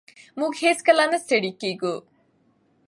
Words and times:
موږ 0.39 0.53
هېڅکله 0.63 1.03
نه 1.11 1.17
ستړي 1.23 1.51
کېږو. 1.61 1.95